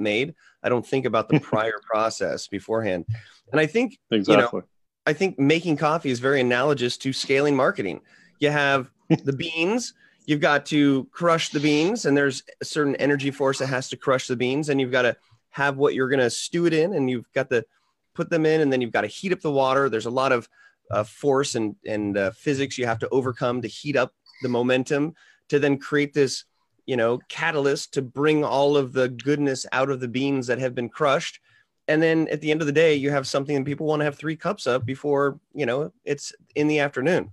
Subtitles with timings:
[0.00, 0.34] made.
[0.62, 3.06] I don't think about the prior process beforehand.
[3.52, 4.58] And I think exactly.
[4.58, 4.68] You know,
[5.06, 8.00] I think making coffee is very analogous to scaling marketing.
[8.40, 9.94] You have the beans,
[10.26, 13.96] you've got to crush the beans, and there's a certain energy force that has to
[13.96, 15.16] crush the beans, and you've got to
[15.50, 17.64] have what you're going to stew it in, and you've got to
[18.14, 19.88] put them in, and then you've got to heat up the water.
[19.88, 20.48] There's a lot of
[20.90, 25.14] uh, force and and uh, physics you have to overcome to heat up the momentum
[25.48, 26.44] to then create this
[26.86, 30.74] you know catalyst to bring all of the goodness out of the beans that have
[30.74, 31.40] been crushed
[31.88, 34.04] and then at the end of the day you have something that people want to
[34.04, 37.30] have three cups of before you know it's in the afternoon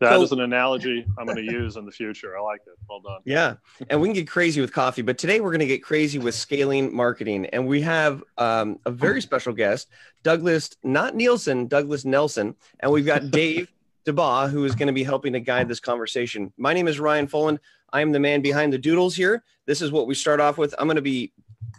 [0.00, 2.36] That so, is an analogy I'm going to use in the future.
[2.36, 2.74] I like it.
[2.88, 3.20] Well done.
[3.24, 3.54] Yeah.
[3.88, 6.34] And we can get crazy with coffee, but today we're going to get crazy with
[6.34, 7.46] scaling marketing.
[7.46, 9.88] And we have um, a very special guest,
[10.22, 12.54] Douglas, not Nielsen, Douglas Nelson.
[12.80, 13.72] And we've got Dave
[14.06, 16.52] DeBaugh, who is going to be helping to guide this conversation.
[16.56, 17.58] My name is Ryan Foland.
[17.92, 19.42] I am the man behind the doodles here.
[19.66, 20.74] This is what we start off with.
[20.78, 21.32] I'm going to be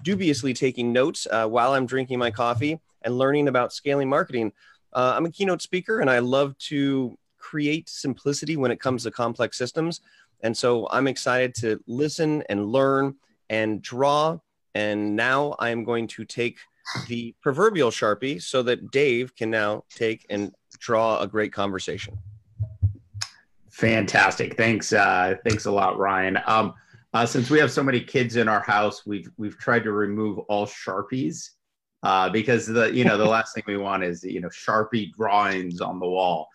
[0.04, 4.52] dubiously taking notes uh, while I'm drinking my coffee and learning about scaling marketing.
[4.92, 9.12] Uh, I'm a keynote speaker and I love to create simplicity when it comes to
[9.12, 10.02] complex systems.
[10.42, 13.16] And so I'm excited to listen and learn
[13.50, 14.40] and draw.
[14.76, 16.58] And now I'm going to take
[17.08, 22.18] the proverbial Sharpie so that Dave can now take and draw a great conversation.
[23.72, 24.58] Fantastic.
[24.58, 24.94] Thanks.
[24.94, 26.40] Uh, thanks a lot, Ryan.
[26.48, 26.74] Um,
[27.14, 30.40] uh, since we have so many kids in our house, we've we've tried to remove
[30.40, 31.52] all sharpies
[32.04, 35.82] uh, because the you know the last thing we want is you know sharpie drawings
[35.82, 36.48] on the wall.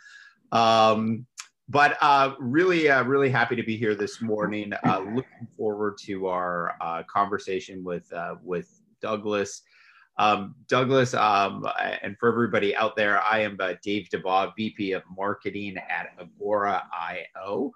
[0.51, 1.27] Um,
[1.69, 4.73] but uh, really, uh, really happy to be here this morning.
[4.85, 9.63] Uh, looking forward to our uh, conversation with uh, with Douglas.
[10.19, 11.67] Um, Douglas, um,
[12.03, 16.83] and for everybody out there, I am uh, Dave DeBaugh, VP of Marketing at Agora
[16.93, 17.73] IO.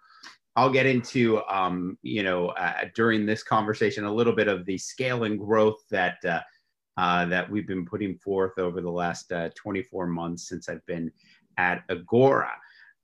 [0.55, 2.55] I'll get into, um, you know,
[2.95, 6.17] during this conversation a little bit of the scale and growth that
[6.97, 11.11] that we've been putting forth over the last 24 months since I've been
[11.59, 12.53] at Agora.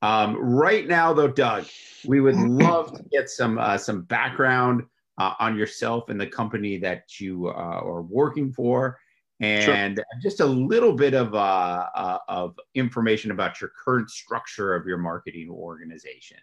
[0.02, 1.66] Um, right now, though, Doug,
[2.04, 4.82] we would love to get some uh, some background
[5.18, 8.98] uh, on yourself and the company that you uh, are working for,
[9.42, 10.04] and sure.
[10.22, 14.98] just a little bit of uh, uh, of information about your current structure of your
[14.98, 16.38] marketing organization.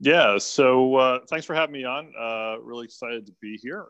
[0.00, 0.38] Yeah.
[0.38, 2.12] So uh, thanks for having me on.
[2.62, 3.86] really excited to be here.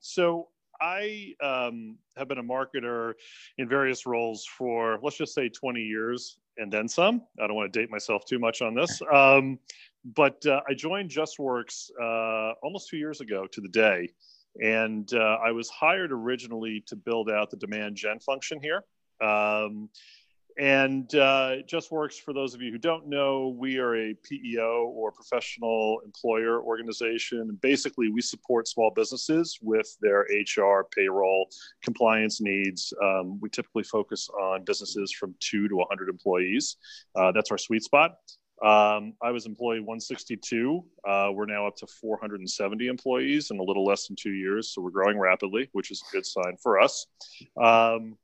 [0.00, 0.48] so
[0.80, 3.14] I um, have been a marketer
[3.58, 7.22] in various roles for, let's just say, 20 years and then some.
[7.40, 9.00] I don't want to date myself too much on this.
[9.14, 9.58] Um,
[10.16, 14.10] but uh, I joined JustWorks uh, almost two years ago to the day.
[14.62, 18.84] And uh, I was hired originally to build out the demand gen function here.
[19.20, 19.88] Um,
[20.56, 25.10] and uh, JustWorks, for those of you who don't know, we are a PEO or
[25.10, 27.58] professional employer organization.
[27.60, 31.48] Basically, we support small businesses with their HR, payroll,
[31.82, 32.92] compliance needs.
[33.02, 36.76] Um, we typically focus on businesses from two to 100 employees.
[37.16, 38.12] Uh, that's our sweet spot.
[38.62, 40.84] Um, I was employee 162.
[41.06, 44.72] Uh, we're now up to 470 employees in a little less than two years.
[44.72, 47.06] So we're growing rapidly, which is a good sign for us.
[47.60, 48.16] Um,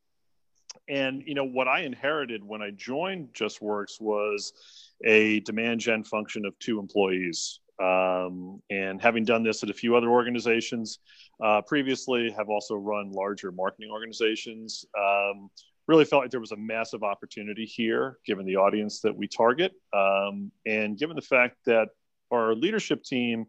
[0.89, 4.53] and you know what I inherited when I joined JustWorks was
[5.05, 7.61] a demand gen function of two employees.
[7.83, 10.99] Um, and having done this at a few other organizations
[11.43, 14.85] uh, previously, have also run larger marketing organizations.
[15.89, 19.73] Really felt like there was a massive opportunity here, given the audience that we target,
[19.93, 21.89] um, and given the fact that
[22.31, 23.47] our leadership team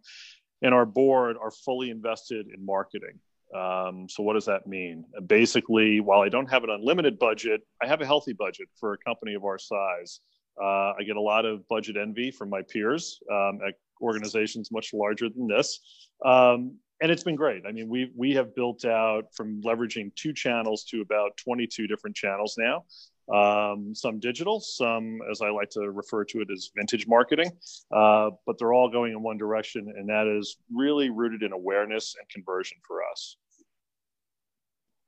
[0.62, 3.20] and our board are fully invested in marketing.
[3.56, 5.06] Um, so what does that mean?
[5.28, 8.98] Basically, while I don't have an unlimited budget, I have a healthy budget for a
[8.98, 10.22] company of our size.
[10.62, 14.92] Uh, I get a lot of budget envy from my peers um, at organizations much
[14.94, 15.80] larger than this.
[16.26, 17.64] Um, and it's been great.
[17.68, 22.16] I mean, we we have built out from leveraging two channels to about 22 different
[22.16, 22.86] channels now.
[23.32, 27.52] Um, some digital, some, as I like to refer to it, as vintage marketing.
[27.96, 32.16] Uh, but they're all going in one direction, and that is really rooted in awareness
[32.20, 33.38] and conversion for us.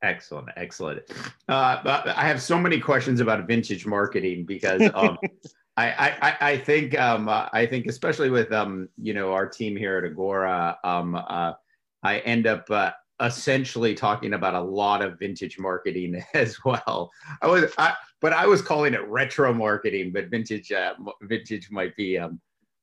[0.02, 1.02] Excellent, excellent.
[1.48, 5.18] Uh, I have so many questions about vintage marketing because um,
[5.76, 9.98] I, I, I think um, I think especially with um, you know our team here
[9.98, 11.52] at Agora, um, uh,
[12.04, 17.10] I end up uh, essentially talking about a lot of vintage marketing as well.
[17.42, 21.96] I was, I, but I was calling it retro marketing, but vintage uh, vintage might
[21.96, 22.40] be um,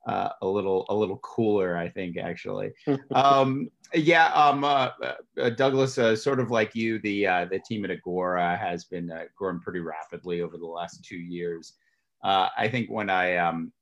[0.07, 2.71] uh, a little a little cooler, I think actually.
[3.15, 4.89] um, yeah, um, uh,
[5.39, 9.12] uh, Douglas, uh, sort of like you, the uh, the team at Agora has been
[9.12, 11.73] uh, growing pretty rapidly over the last two years.
[12.23, 13.73] I think when I um,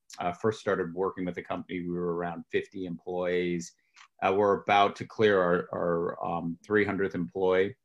[0.42, 3.74] first started working with the company, we were around 50 employees,
[4.22, 7.76] Uh, we're about to clear our, our um, 300th employee,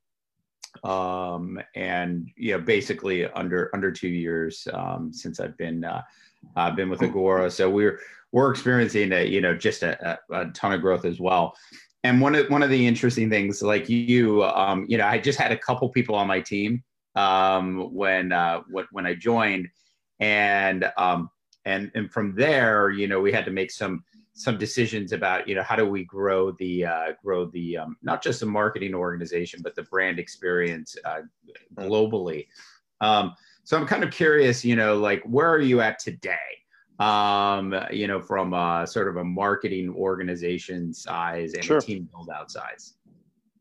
[0.82, 6.02] um, and you know, basically under under two years um, since I've been uh,
[6.56, 7.50] I've been with Agora.
[7.50, 8.00] So we're
[8.32, 11.56] we're experiencing a, you know just a, a, ton of growth as well.
[12.02, 15.38] And one of one of the interesting things, like you, um, you know, I just
[15.38, 16.82] had a couple people on my team
[17.14, 19.68] um, when uh, when I joined,
[20.20, 21.30] and um,
[21.64, 24.04] and and from there, you know, we had to make some
[24.34, 28.22] some decisions about you know how do we grow the uh, grow the um, not
[28.22, 31.20] just the marketing organization but the brand experience uh,
[31.76, 32.46] globally.
[33.00, 33.34] Um,
[33.64, 36.36] so I'm kind of curious, you know, like where are you at today?
[36.98, 41.78] Um, you know, from a, sort of a marketing organization size and sure.
[41.78, 42.94] a team build out size.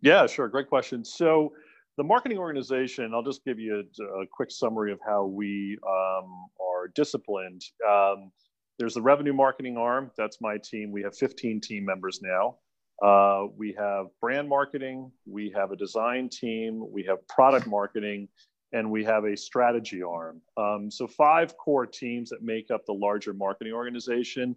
[0.01, 0.47] Yeah, sure.
[0.49, 1.03] Great question.
[1.03, 1.53] So
[1.97, 6.47] the marketing organization, I'll just give you a, a quick summary of how we um,
[6.61, 7.63] are disciplined.
[7.87, 8.31] Um,
[8.79, 10.11] there's the revenue marketing arm.
[10.17, 10.91] That's my team.
[10.91, 12.57] We have 15 team members now.
[13.03, 15.11] Uh, we have brand marketing.
[15.25, 16.83] We have a design team.
[16.91, 18.29] We have product marketing
[18.71, 20.41] and we have a strategy arm.
[20.57, 24.55] Um, so five core teams that make up the larger marketing organization.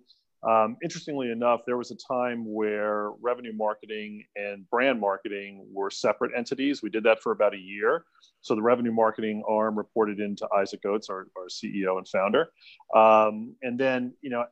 [0.49, 6.33] Um, interestingly enough, there was a time where revenue marketing and brand marketing were separate
[6.37, 6.83] entities.
[6.83, 8.05] We did that for about a year.
[8.43, 12.51] So the revenue marketing arm reported into Isaac Oates, our, our CEO and founder.
[12.95, 14.45] Um, and then, you know,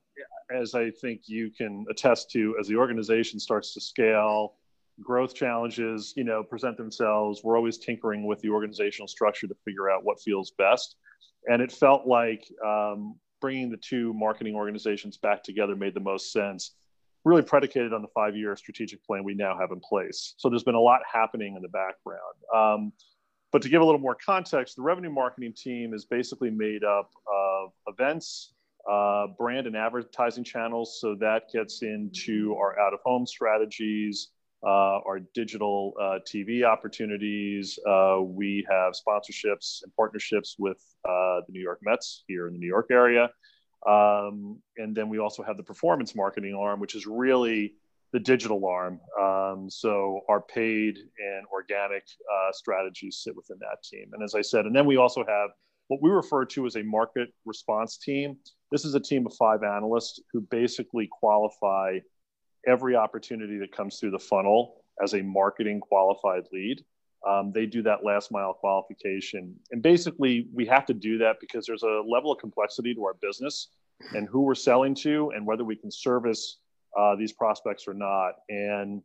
[0.55, 4.55] as I think you can attest to, as the organization starts to scale,
[5.01, 7.43] growth challenges, you know, present themselves.
[7.45, 10.97] We're always tinkering with the organizational structure to figure out what feels best.
[11.47, 16.33] And it felt like um, bringing the two marketing organizations back together made the most
[16.33, 16.77] sense,
[17.27, 20.33] really predicated on the five year strategic plan we now have in place.
[20.39, 22.21] So there's been a lot happening in the background.
[22.57, 22.93] Um,
[23.53, 27.11] but to give a little more context, the revenue marketing team is basically made up
[27.31, 28.55] of events,
[28.91, 30.99] uh, brand and advertising channels.
[30.99, 34.31] So that gets into our out of home strategies,
[34.65, 37.79] our digital uh, TV opportunities.
[37.87, 42.59] Uh, we have sponsorships and partnerships with uh, the New York Mets here in the
[42.59, 43.31] New York area.
[43.87, 47.75] Um, and then we also have the performance marketing arm, which is really
[48.13, 49.01] the digital arm.
[49.21, 54.11] Um, so our paid and organic uh, strategies sit within that team.
[54.13, 55.51] And as I said, and then we also have
[55.89, 58.39] what we refer to as a market response team.
[58.71, 61.99] This is a team of five analysts who basically qualify
[62.67, 66.85] every opportunity that comes through the funnel as a marketing qualified lead.
[67.27, 69.57] Um, they do that last mile qualification.
[69.71, 73.15] And basically, we have to do that because there's a level of complexity to our
[73.15, 73.69] business
[74.15, 76.59] and who we're selling to and whether we can service
[76.99, 78.35] uh, these prospects or not.
[78.49, 79.03] And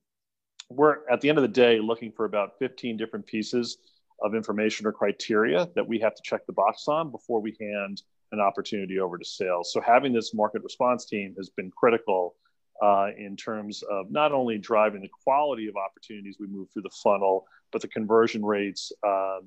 [0.70, 3.78] we're at the end of the day looking for about 15 different pieces
[4.22, 8.02] of information or criteria that we have to check the box on before we hand
[8.32, 9.72] an opportunity over to sales.
[9.74, 12.36] So having this market response team has been critical
[12.82, 16.92] uh, in terms of not only driving the quality of opportunities we move through the
[17.04, 19.42] funnel, but the conversion rates um,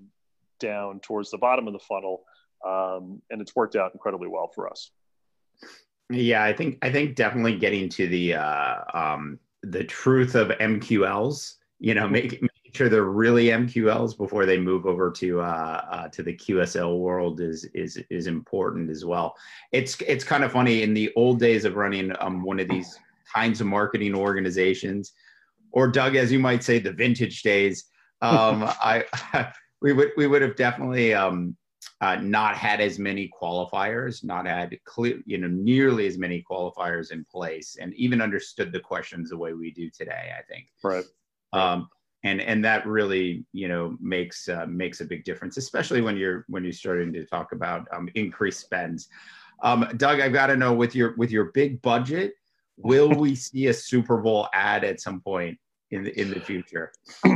[0.61, 2.25] down towards the bottom of the funnel.
[2.65, 4.91] Um, and it's worked out incredibly well for us.
[6.11, 11.55] Yeah, I think I think definitely getting to the uh, um, the truth of MQLs.
[11.81, 16.09] You know, making, making sure they're really MQLs before they move over to uh, uh,
[16.09, 19.35] to the QSL world is is is important as well.
[19.73, 22.99] It's it's kind of funny in the old days of running um, one of these
[23.35, 25.13] kinds of marketing organizations,
[25.73, 27.85] or Doug, as you might say, the vintage days.
[28.21, 29.05] Um, I
[29.83, 31.57] we would we would have definitely um,
[32.01, 37.13] uh, not had as many qualifiers, not had clear, you know, nearly as many qualifiers
[37.13, 40.33] in place, and even understood the questions the way we do today.
[40.39, 40.69] I think.
[40.83, 41.05] Right.
[41.53, 41.89] Um,
[42.25, 46.45] and and that really you know makes uh, makes a big difference, especially when you're
[46.49, 49.09] when you're starting to talk about um, increased spends.
[49.63, 52.35] Um, Doug, I've got to know with your with your big budget,
[52.77, 55.59] will we see a Super Bowl ad at some point
[55.91, 56.93] in the in the future?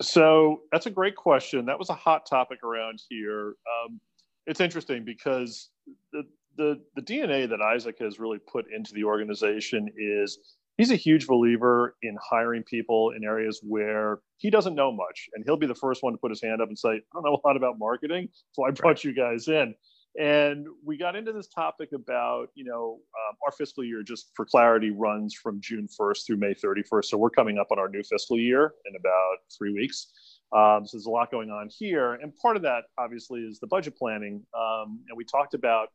[0.00, 1.66] So that's a great question.
[1.66, 3.56] That was a hot topic around here.
[3.66, 4.00] Um,
[4.46, 5.70] it's interesting because
[6.12, 6.22] the,
[6.56, 10.38] the the DNA that Isaac has really put into the organization is
[10.76, 15.44] he's a huge believer in hiring people in areas where he doesn't know much, and
[15.44, 17.40] he'll be the first one to put his hand up and say, "I don't know
[17.44, 19.74] a lot about marketing, so I brought you guys in."
[20.18, 24.44] And we got into this topic about, you know, um, our fiscal year, just for
[24.44, 27.04] clarity, runs from June 1st through May 31st.
[27.06, 30.08] So we're coming up on our new fiscal year in about three weeks.
[30.52, 32.14] Um, so there's a lot going on here.
[32.14, 34.42] And part of that, obviously, is the budget planning.
[34.58, 35.88] Um, and we talked about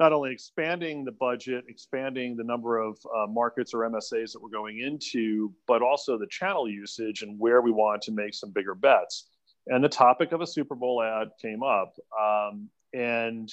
[0.00, 4.50] not only expanding the budget, expanding the number of uh, markets or MSAs that we're
[4.50, 8.74] going into, but also the channel usage and where we want to make some bigger
[8.74, 9.28] bets.
[9.68, 11.94] And the topic of a Super Bowl ad came up.
[12.20, 13.52] Um, and,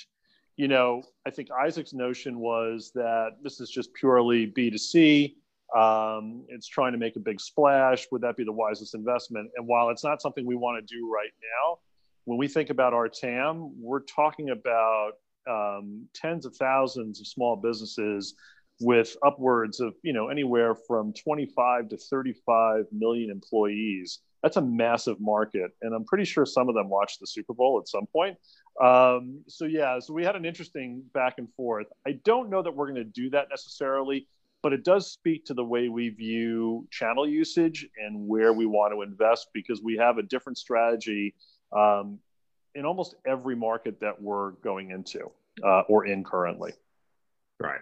[0.57, 5.35] you know, I think Isaac's notion was that this is just purely B2C.
[5.75, 8.07] Um, it's trying to make a big splash.
[8.11, 9.51] Would that be the wisest investment?
[9.55, 11.79] And while it's not something we want to do right now,
[12.25, 15.13] when we think about our TAM, we're talking about
[15.49, 18.35] um, tens of thousands of small businesses
[18.79, 25.19] with upwards of you know anywhere from 25 to 35 million employees that's a massive
[25.19, 28.37] market and i'm pretty sure some of them watched the super bowl at some point
[28.79, 31.87] um, so yeah so we had an interesting back and forth.
[32.07, 34.27] I don't know that we're going to do that necessarily
[34.61, 38.93] but it does speak to the way we view channel usage and where we want
[38.93, 41.33] to invest because we have a different strategy
[41.75, 42.19] um,
[42.75, 45.31] in almost every market that we're going into
[45.63, 46.73] uh, or in currently.
[47.59, 47.81] Right.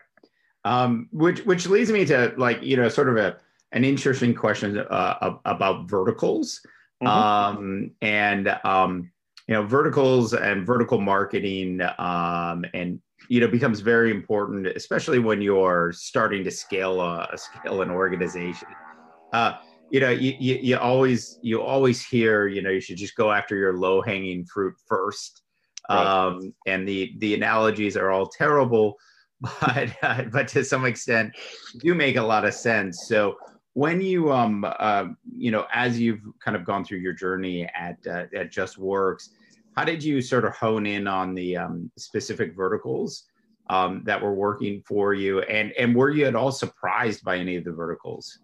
[0.65, 3.37] Um, which which leads me to like you know sort of a
[3.71, 6.61] an interesting question uh, about verticals.
[7.01, 7.07] Mm-hmm.
[7.07, 9.11] um, and um,
[9.47, 12.99] you know verticals and vertical marketing um, and
[13.29, 17.89] you know becomes very important especially when you're starting to scale a, a scale an
[17.89, 18.67] organization
[19.33, 19.53] uh,
[19.89, 23.31] you know you, you, you always you always hear you know you should just go
[23.31, 25.43] after your low hanging fruit first
[25.89, 26.05] right.
[26.05, 28.97] um, and the the analogies are all terrible
[29.61, 31.35] but uh, but to some extent
[31.79, 33.05] do make a lot of sense.
[33.07, 33.37] So
[33.73, 37.97] when you um uh, you know as you've kind of gone through your journey at
[38.07, 39.29] uh, at Just Works,
[39.77, 43.25] how did you sort of hone in on the um, specific verticals
[43.69, 47.55] um, that were working for you, and and were you at all surprised by any
[47.57, 48.39] of the verticals?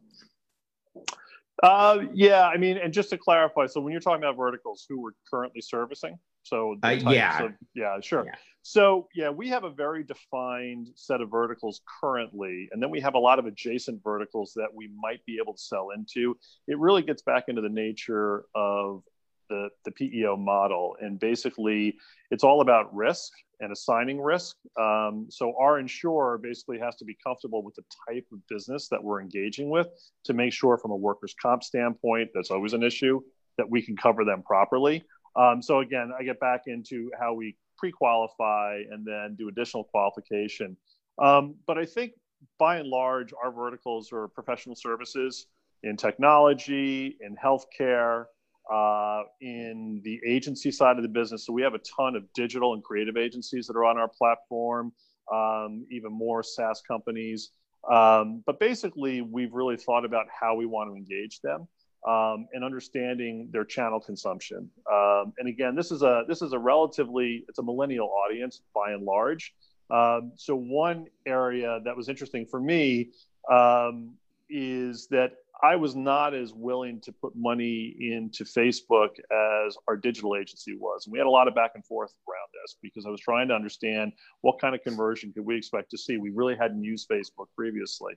[1.63, 5.01] Uh, yeah, I mean, and just to clarify, so when you're talking about verticals, who
[5.01, 8.25] we're currently servicing, so uh, yeah, of, yeah, sure.
[8.27, 8.35] Yeah.
[8.61, 13.15] So yeah, we have a very defined set of verticals currently, and then we have
[13.15, 16.37] a lot of adjacent verticals that we might be able to sell into.
[16.67, 19.01] It really gets back into the nature of
[19.49, 21.95] the, the PEO model, and basically,
[22.31, 24.55] it's all about risk and assigning risk.
[24.79, 29.03] Um, so our insurer basically has to be comfortable with the type of business that
[29.03, 29.87] we're engaging with
[30.25, 33.21] to make sure, from a workers' comp standpoint, that's always an issue
[33.57, 35.03] that we can cover them properly.
[35.35, 40.77] Um, so again, I get back into how we pre-qualify and then do additional qualification.
[41.21, 42.13] Um, but I think
[42.59, 45.47] by and large, our verticals are professional services
[45.83, 48.25] in technology, in healthcare,
[48.71, 51.45] uh, in the agency side of the business.
[51.45, 54.93] So we have a ton of digital and creative agencies that are on our platform,
[55.31, 57.51] um, even more SaaS companies.
[57.91, 61.67] Um, but basically, we've really thought about how we want to engage them
[62.07, 64.69] um, and understanding their channel consumption.
[64.91, 68.91] Um, and again, this is a this is a relatively it's a millennial audience by
[68.91, 69.53] and large.
[69.89, 73.09] Um, so one area that was interesting for me
[73.51, 74.13] um,
[74.49, 80.35] is that I was not as willing to put money into Facebook as our digital
[80.35, 81.05] agency was.
[81.05, 83.47] And we had a lot of back and forth around this because I was trying
[83.47, 86.17] to understand what kind of conversion could we expect to see.
[86.17, 88.15] We really hadn't used Facebook previously.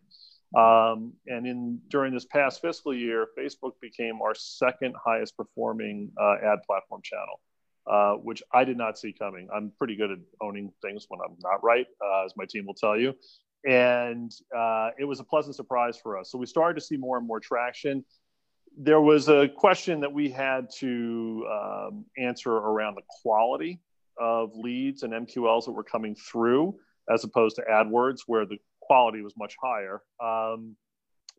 [0.57, 6.37] Um, and in during this past fiscal year, Facebook became our second highest performing uh,
[6.45, 7.41] ad platform channel,
[7.89, 9.49] uh, which I did not see coming.
[9.55, 12.75] I'm pretty good at owning things when I'm not right, uh, as my team will
[12.75, 13.15] tell you.
[13.65, 16.31] And uh, it was a pleasant surprise for us.
[16.31, 18.05] So we started to see more and more traction.
[18.79, 23.81] There was a question that we had to um, answer around the quality
[24.19, 26.77] of leads and MQLs that were coming through,
[27.13, 30.03] as opposed to AdWords, where the quality was much higher.
[30.23, 30.77] Um,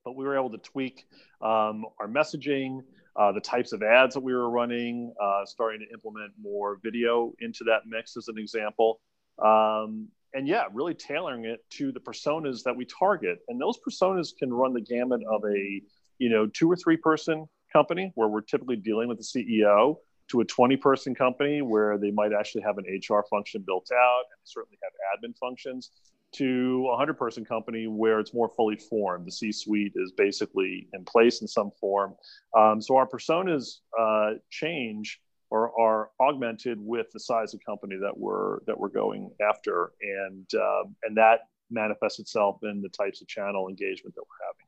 [0.03, 1.05] but we were able to tweak
[1.41, 2.81] um, our messaging,
[3.17, 7.33] uh, the types of ads that we were running, uh, starting to implement more video
[7.39, 9.01] into that mix as an example.
[9.43, 13.39] Um, and yeah, really tailoring it to the personas that we target.
[13.47, 15.81] And those personas can run the gamut of a,
[16.19, 19.95] you know, two or three person company where we're typically dealing with the CEO
[20.29, 24.23] to a 20 person company where they might actually have an HR function built out
[24.31, 25.91] and certainly have admin functions
[26.33, 29.25] to a 100 person company where it's more fully formed.
[29.25, 32.15] The C suite is basically in place in some form.
[32.55, 38.17] Um, so our personas uh, change or are augmented with the size of company that
[38.17, 43.27] we're that we're going after, and um, and that manifests itself in the types of
[43.27, 44.67] channel engagement that we're having.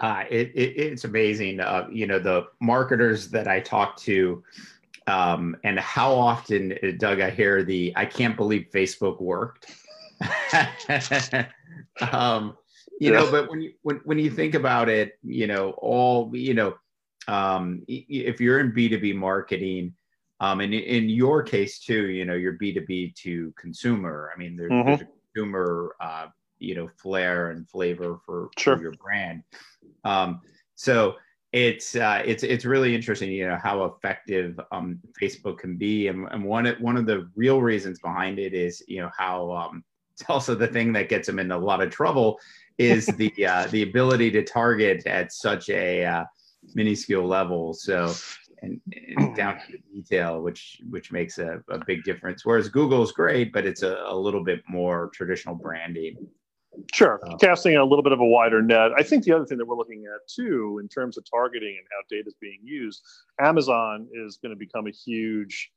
[0.00, 1.60] Uh, it, it, it's amazing.
[1.60, 4.42] Uh, you know, the marketers that I talk to,
[5.06, 9.70] um, and how often, Doug, I hear the "I can't believe Facebook worked."
[12.12, 12.56] um,
[13.00, 13.20] you yeah.
[13.20, 16.74] know, but when you when when you think about it, you know, all you know,
[17.28, 19.94] um, if you're in B two B marketing,
[20.40, 24.30] um, and in your case too, you know, you're B two B to consumer.
[24.34, 24.88] I mean, there's, mm-hmm.
[24.88, 26.26] there's a consumer, uh,
[26.58, 28.76] you know, flair and flavor for, sure.
[28.76, 29.42] for your brand.
[30.04, 30.40] Um,
[30.74, 31.16] so
[31.52, 36.26] it's uh, it's it's really interesting, you know, how effective um, Facebook can be, and,
[36.30, 40.24] and one one of the real reasons behind it is, you know, how um, it's
[40.30, 42.38] also the thing that gets them in a lot of trouble
[42.78, 46.24] is the uh, the ability to target at such a uh,
[46.74, 47.74] minuscule level.
[47.74, 48.12] So
[48.62, 48.80] and,
[49.16, 52.44] and down to detail, which which makes a, a big difference.
[52.44, 56.16] Whereas Google is great, but it's a, a little bit more traditional branding.
[56.94, 58.92] Sure, casting a little bit of a wider net.
[58.96, 61.86] I think the other thing that we're looking at too, in terms of targeting and
[61.90, 63.02] how data is being used,
[63.40, 65.70] Amazon is going to become a huge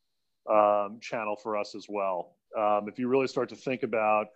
[0.49, 2.37] um, channel for us as well.
[2.57, 4.27] Um, if you really start to think about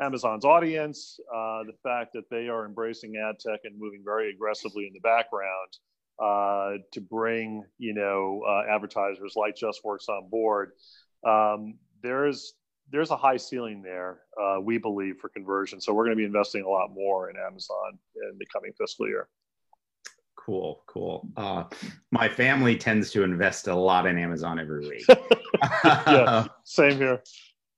[0.00, 4.86] Amazon's audience, uh, the fact that they are embracing ad tech and moving very aggressively
[4.86, 5.76] in the background
[6.22, 10.72] uh, to bring you know uh, advertisers like JustWorks on board,
[11.26, 12.54] um, there's
[12.90, 15.80] there's a high ceiling there, uh, we believe, for conversion.
[15.80, 17.98] So we're going to be investing a lot more in Amazon
[18.30, 19.28] in the coming fiscal year.
[20.36, 21.28] Cool, cool.
[21.36, 21.64] Uh,
[22.12, 25.04] my family tends to invest a lot in Amazon every week.
[25.84, 27.20] yeah, same here.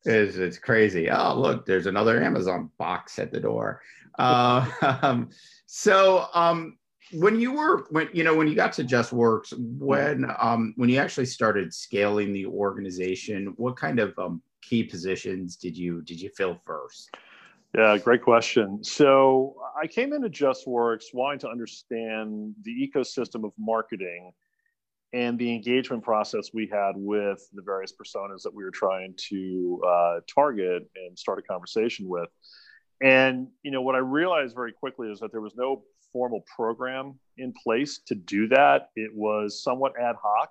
[0.04, 1.11] It's, it's crazy.
[1.11, 3.80] Oh, look, there's another Amazon box at the door.
[4.18, 4.68] Uh,
[5.02, 5.30] um,
[5.66, 6.77] so, um,
[7.12, 10.98] when you were when you know when you got to JustWorks, when um, when you
[10.98, 16.30] actually started scaling the organization, what kind of um, key positions did you did you
[16.36, 17.10] fill first?
[17.76, 18.82] Yeah, great question.
[18.82, 24.32] So I came into JustWorks wanting to understand the ecosystem of marketing
[25.12, 29.82] and the engagement process we had with the various personas that we were trying to
[29.86, 32.28] uh, target and start a conversation with.
[33.02, 35.84] And you know what I realized very quickly is that there was no
[36.18, 38.90] formal program in place to do that.
[38.96, 40.50] It was somewhat ad hoc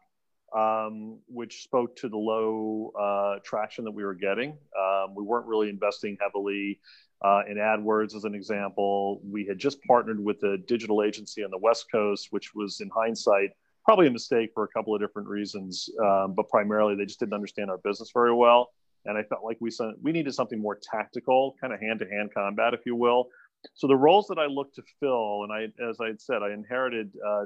[0.55, 4.57] um, which spoke to the low uh, traction that we were getting.
[4.79, 6.79] Um, we weren't really investing heavily
[7.21, 9.19] uh, in AdWords, as an example.
[9.29, 12.89] We had just partnered with a digital agency on the West Coast, which was, in
[12.95, 13.49] hindsight,
[13.83, 17.33] probably a mistake for a couple of different reasons, um, but primarily they just didn't
[17.33, 18.71] understand our business very well.
[19.05, 19.71] And I felt like we
[20.01, 23.29] we needed something more tactical, kind of hand-to-hand combat, if you will.
[23.73, 26.51] So the roles that I looked to fill, and I, as I had said, I
[26.51, 27.45] inherited uh,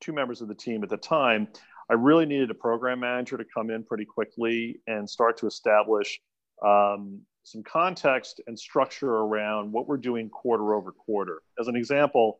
[0.00, 1.48] two members of the team at the time.
[1.90, 6.20] I really needed a program manager to come in pretty quickly and start to establish
[6.64, 11.42] um, some context and structure around what we're doing quarter over quarter.
[11.58, 12.38] As an example,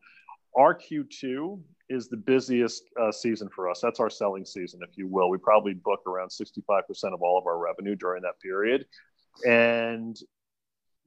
[0.55, 3.81] our Q2 is the busiest uh, season for us.
[3.81, 5.29] That's our selling season, if you will.
[5.29, 8.85] We probably book around 65% of all of our revenue during that period.
[9.47, 10.15] And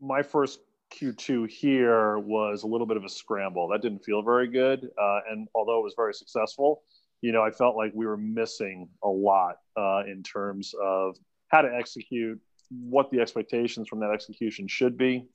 [0.00, 0.58] my first
[0.92, 3.68] Q2 here was a little bit of a scramble.
[3.68, 4.88] That didn't feel very good.
[5.00, 6.82] Uh, and although it was very successful,
[7.22, 11.16] you know, I felt like we were missing a lot uh, in terms of
[11.48, 15.26] how to execute, what the expectations from that execution should be.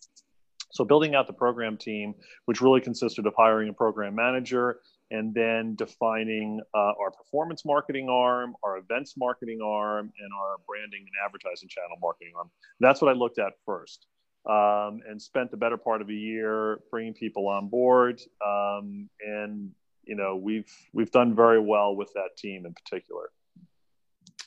[0.72, 2.14] So, building out the program team,
[2.46, 8.10] which really consisted of hiring a program manager and then defining uh, our performance marketing
[8.10, 12.52] arm, our events marketing arm, and our branding and advertising channel marketing arm.
[12.82, 14.08] That's what I looked at first.
[14.48, 19.72] Um, and spent the better part of a year bringing people on board um, and
[20.08, 23.30] you know we've we've done very well with that team in particular.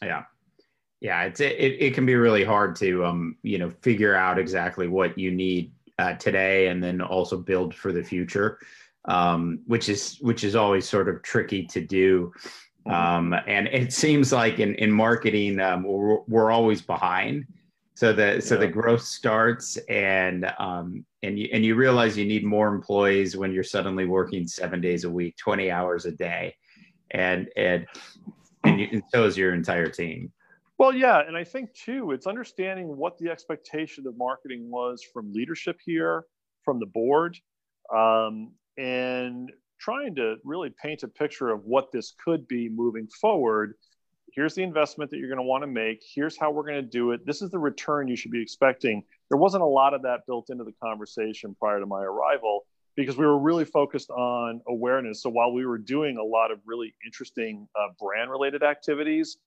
[0.03, 0.25] Yeah,
[1.01, 4.89] yeah, it's it, it can be really hard to um you know figure out exactly
[4.89, 8.59] what you need uh, today and then also build for the future,
[9.05, 12.33] um, which is which is always sort of tricky to do.
[12.87, 13.35] Mm-hmm.
[13.35, 17.47] Um, and it seems like in in marketing um, we're, we're always behind
[18.01, 18.61] so the so yeah.
[18.61, 23.53] the growth starts and um, and you and you realize you need more employees when
[23.53, 26.57] you're suddenly working seven days a week 20 hours a day.
[27.11, 27.87] And and
[28.65, 30.33] and, you, and so is your entire team.
[30.79, 35.31] Well yeah and i think too it's understanding what the expectation of marketing was from
[35.35, 36.25] leadership here
[36.65, 37.37] from the board
[37.95, 43.75] um, and trying to really paint a picture of what this could be moving forward
[44.35, 46.03] here's the investment that you're going to want to make.
[46.15, 47.25] Here's how we're going to do it.
[47.27, 49.03] This is the return you should be expecting.
[49.29, 52.67] There wasn't a lot of that built into the conversation prior to my arrival
[52.97, 55.23] because we were really focused on awareness.
[55.23, 59.39] So while we were doing a lot of really interesting uh, brand related activities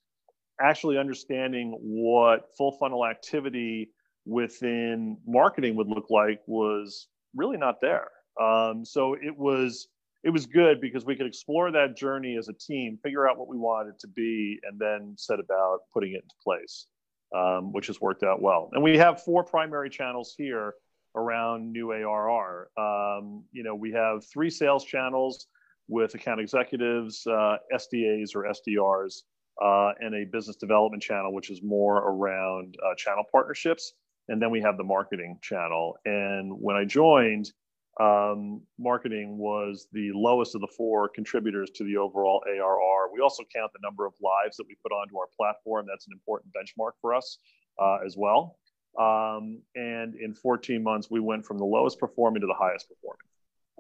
[0.62, 3.90] actually understanding what full funnel activity
[4.26, 8.08] within marketing would look like was really not there.
[8.40, 9.88] Um, so it was
[10.24, 13.50] it was good because we could explore that journey as a team, figure out what
[13.50, 16.88] we wanted to be, and then set about putting it into place,
[17.36, 18.70] um, which has worked out well.
[18.74, 20.76] And we have four primary channels here
[21.16, 22.70] around new ARR.
[22.78, 25.48] Um, you know, we have three sales channels
[25.90, 29.24] with account executives, uh, SDAs or SDRs,
[29.62, 33.94] uh, and a business development channel, which is more around uh, channel partnerships.
[34.30, 35.98] And then we have the marketing channel.
[36.06, 37.52] And when I joined,
[38.00, 43.14] um, marketing was the lowest of the four contributors to the overall ARR.
[43.14, 45.86] We also count the number of lives that we put onto our platform.
[45.88, 47.38] That's an important benchmark for us
[47.80, 48.58] uh, as well.
[49.00, 53.28] Um, and in 14 months, we went from the lowest performing to the highest performing,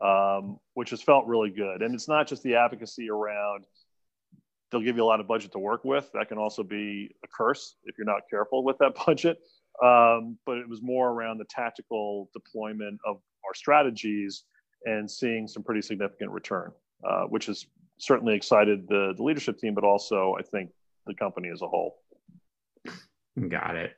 [0.01, 1.81] um, which has felt really good.
[1.81, 3.65] And it's not just the advocacy around
[4.73, 6.09] they'll give you a lot of budget to work with.
[6.13, 9.37] That can also be a curse if you're not careful with that budget.
[9.83, 14.43] Um, but it was more around the tactical deployment of our strategies
[14.85, 16.71] and seeing some pretty significant return,
[17.07, 17.65] uh, which has
[17.97, 20.71] certainly excited the, the leadership team, but also I think
[21.05, 21.99] the company as a whole.
[23.49, 23.93] Got it.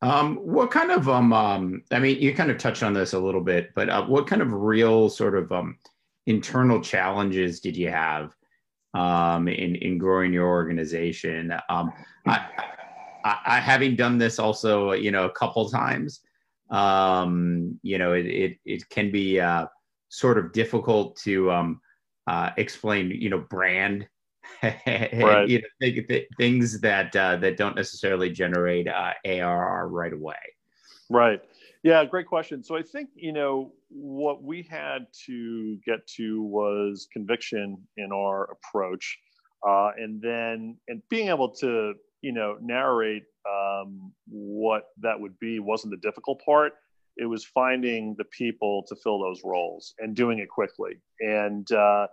[0.00, 3.18] Um, what kind of um, um, I mean, you kind of touched on this a
[3.18, 5.78] little bit, but uh, what kind of real sort of um,
[6.26, 8.34] internal challenges did you have
[8.94, 11.52] um, in in growing your organization?
[11.68, 11.92] Um,
[12.26, 12.48] I,
[13.24, 16.20] I, having done this also, you know, a couple times,
[16.72, 19.66] um, you know, it it, it can be uh,
[20.08, 21.80] sort of difficult to um,
[22.26, 24.08] uh, explain, you know, brand
[24.62, 25.48] right.
[25.48, 30.34] you know, th- th- things that uh, that don't necessarily generate uh, ARR right away.
[31.10, 31.40] Right.
[31.82, 32.62] Yeah, great question.
[32.62, 38.50] So I think you know what we had to get to was conviction in our
[38.50, 39.18] approach,
[39.66, 45.58] uh, and then and being able to you know narrate um, what that would be
[45.58, 46.74] wasn't the difficult part.
[47.16, 50.94] It was finding the people to fill those roles and doing it quickly.
[51.20, 52.06] And uh,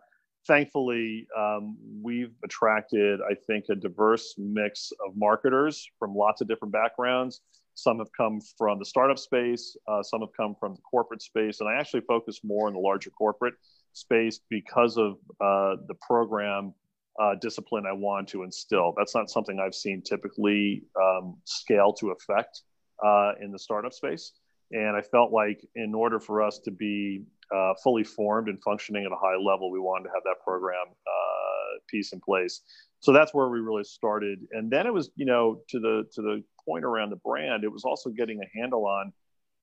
[0.45, 6.73] thankfully, um, we've attracted, I think, a diverse mix of marketers from lots of different
[6.73, 7.41] backgrounds.
[7.75, 11.61] Some have come from the startup space, uh, some have come from the corporate space,
[11.61, 13.53] and I actually focus more in the larger corporate
[13.93, 16.73] space because of uh, the program
[17.19, 18.93] uh, discipline I want to instill.
[18.97, 22.61] That's not something I've seen typically um, scale to effect
[23.05, 24.33] uh, in the startup space.
[24.71, 29.05] And I felt like in order for us to be uh, fully formed and functioning
[29.05, 32.61] at a high level, we wanted to have that program uh, piece in place.
[32.99, 34.39] So that's where we really started.
[34.51, 37.71] And then it was, you know, to the to the point around the brand, it
[37.71, 39.11] was also getting a handle on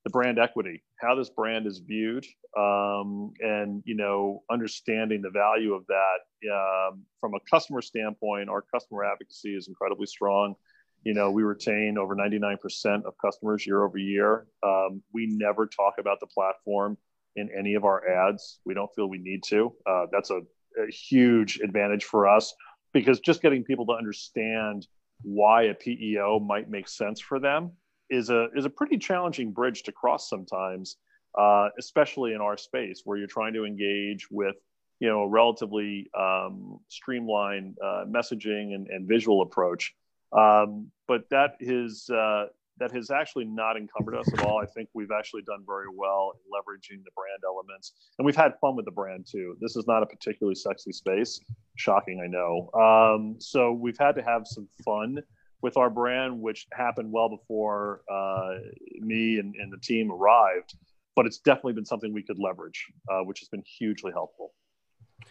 [0.07, 2.25] the brand equity, how this brand is viewed,
[2.57, 8.49] um, and you know, understanding the value of that um, from a customer standpoint.
[8.49, 10.55] Our customer advocacy is incredibly strong.
[11.03, 14.47] You know, we retain over 99% of customers year over year.
[14.63, 16.97] Um, we never talk about the platform
[17.35, 18.61] in any of our ads.
[18.65, 19.75] We don't feel we need to.
[19.91, 20.37] Uh, that's a,
[20.81, 22.55] a, huge advantage for us
[22.93, 24.87] because just getting people to understand
[25.23, 27.73] why a PEO might make sense for them
[28.11, 30.97] is a is a pretty challenging bridge to cross sometimes,
[31.39, 34.57] uh, especially in our space where you're trying to engage with
[35.01, 39.95] you know a relatively um, streamlined uh, messaging and, and, visual approach.
[40.33, 42.47] Um, but that is uh,
[42.79, 44.61] that has actually not encumbered us at all.
[44.61, 48.59] I think we've actually done very well in leveraging the brand elements, and we've had
[48.61, 49.57] fun with the brand too.
[49.61, 51.41] This is not a particularly sexy space.
[51.77, 52.71] Shocking, I know.
[52.75, 55.23] Um, so we've had to have some fun
[55.67, 58.55] with our brand, which happened well before uh,
[59.01, 60.77] me and, and, the team arrived.
[61.17, 64.53] But it's definitely been something we could leverage, uh, which has been hugely helpful.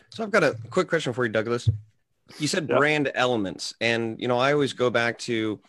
[0.10, 1.70] So I've got a quick question for you, Douglas.
[2.38, 5.62] You said brand elements, and you know I always go back to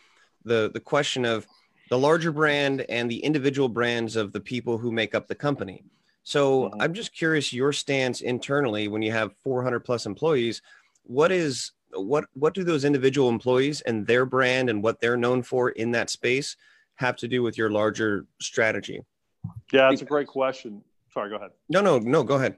[0.43, 1.47] the the question of
[1.89, 5.85] the larger brand and the individual brands of the people who make up the company.
[6.23, 6.81] So mm-hmm.
[6.81, 10.61] I'm just curious your stance internally when you have 400 plus employees.
[11.03, 15.43] What is what what do those individual employees and their brand and what they're known
[15.43, 16.55] for in that space
[16.95, 19.01] have to do with your larger strategy?
[19.71, 20.81] Yeah, that's a great question.
[21.13, 21.51] Sorry, go ahead.
[21.69, 22.57] No, no, no, go ahead.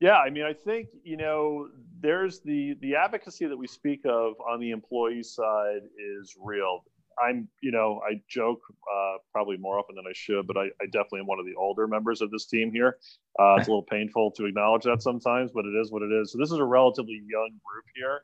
[0.00, 1.68] Yeah, I mean, I think you know,
[2.00, 6.84] there's the the advocacy that we speak of on the employee side is real.
[7.18, 8.60] I'm, you know, I joke
[8.94, 11.54] uh, probably more often than I should, but I, I, definitely am one of the
[11.54, 12.98] older members of this team here.
[13.40, 16.32] Uh, it's a little painful to acknowledge that sometimes, but it is what it is.
[16.32, 18.20] So this is a relatively young group here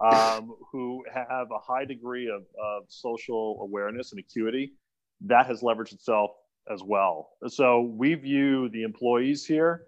[0.00, 4.72] um, who have a high degree of, of social awareness and acuity.
[5.22, 6.32] That has leveraged itself
[6.72, 7.30] as well.
[7.48, 9.84] So we view the employees here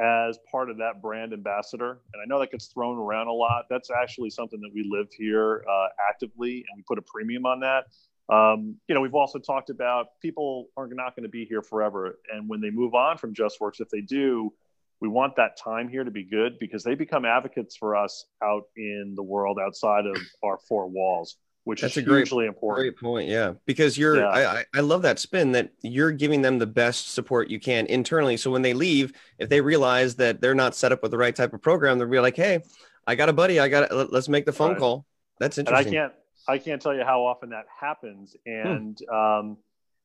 [0.00, 2.00] as part of that brand ambassador.
[2.12, 3.64] And I know that gets thrown around a lot.
[3.68, 7.60] That's actually something that we live here uh, actively, and we put a premium on
[7.60, 7.86] that.
[8.32, 12.18] Um, you know, we've also talked about people are not going to be here forever,
[12.32, 14.52] and when they move on from JustWorks, if they do,
[15.00, 18.64] we want that time here to be good because they become advocates for us out
[18.76, 21.36] in the world outside of our four walls
[21.68, 22.82] which That's is a hugely great, important.
[22.82, 23.28] Great point.
[23.28, 23.52] Yeah.
[23.66, 24.28] Because you're, yeah.
[24.30, 28.38] I, I love that spin that you're giving them the best support you can internally.
[28.38, 31.36] So when they leave, if they realize that they're not set up with the right
[31.36, 32.62] type of program, they'll be like, Hey,
[33.06, 33.60] I got a buddy.
[33.60, 34.10] I got it.
[34.10, 34.78] Let's make the phone right.
[34.78, 35.04] call.
[35.40, 35.88] That's interesting.
[35.88, 36.12] And I can't,
[36.48, 38.34] I can't tell you how often that happens.
[38.46, 38.50] Hmm.
[38.50, 39.14] And, hmm.
[39.14, 39.56] um,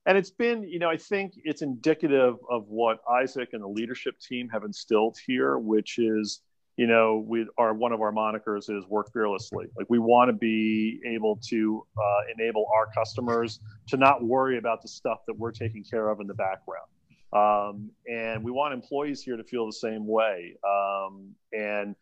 [0.06, 4.20] and it's been, you know, I think it's indicative of what Isaac and the leadership
[4.20, 6.42] team have instilled here, which is
[6.78, 9.68] you know, we are one of our monikers is work fearlessly.
[9.78, 14.82] Like we want to be able to uh, enable our customers to not worry about
[14.82, 16.88] the stuff that we're taking care of in the background.
[17.32, 20.56] Um, and we want employees here to feel the same way.
[20.68, 21.96] Um, and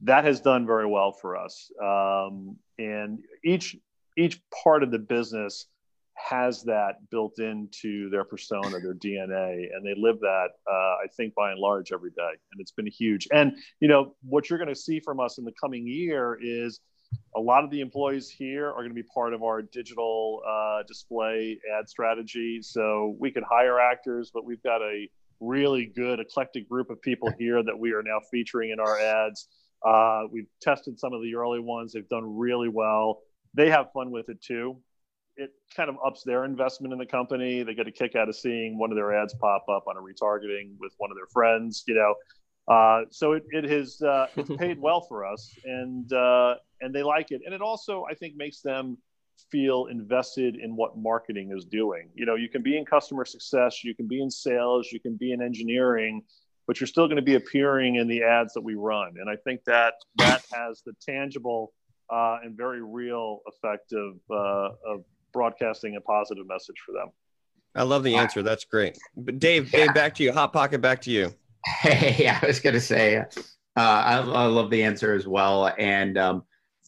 [0.00, 1.70] that has done very well for us.
[1.80, 3.76] Um, and each
[4.16, 5.66] each part of the business
[6.28, 11.34] has that built into their persona, their DNA, and they live that, uh, I think,
[11.34, 12.30] by and large, every day.
[12.52, 13.28] And it's been huge.
[13.32, 16.80] And, you know, what you're going to see from us in the coming year is
[17.36, 20.82] a lot of the employees here are going to be part of our digital uh,
[20.86, 22.60] display ad strategy.
[22.62, 25.08] So we could hire actors, but we've got a
[25.40, 29.48] really good eclectic group of people here that we are now featuring in our ads.
[29.86, 33.20] Uh, we've tested some of the early ones, they've done really well.
[33.54, 34.78] They have fun with it too
[35.38, 37.62] it kind of ups their investment in the company.
[37.62, 40.00] They get a kick out of seeing one of their ads pop up on a
[40.00, 42.14] retargeting with one of their friends, you know.
[42.72, 47.02] Uh, so it, it has uh, it's paid well for us, and uh, and they
[47.02, 48.98] like it, and it also I think makes them
[49.50, 52.10] feel invested in what marketing is doing.
[52.14, 55.16] You know, you can be in customer success, you can be in sales, you can
[55.16, 56.22] be in engineering,
[56.66, 59.36] but you're still going to be appearing in the ads that we run, and I
[59.36, 61.72] think that that has the tangible
[62.10, 67.08] uh, and very real effect of uh, of broadcasting a positive message for them.
[67.74, 68.42] I love the answer.
[68.42, 68.98] That's great.
[69.16, 69.86] But Dave, yeah.
[69.86, 70.32] Dave, back to you.
[70.32, 71.34] Hot pocket, back to you.
[71.80, 73.24] Hey, I was going to say, uh,
[73.76, 75.70] I, I, love the answer as well.
[75.76, 76.44] And, um,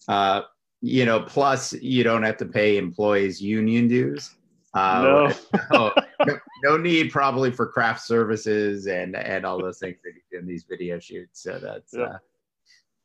[0.08, 0.42] uh,
[0.80, 4.34] you know, plus you don't have to pay employees union dues.
[4.72, 5.30] Uh,
[5.72, 5.92] no.
[6.26, 9.96] no, no, need probably for craft services and and all those things
[10.32, 11.42] in these video shoots.
[11.42, 12.18] So that's uh,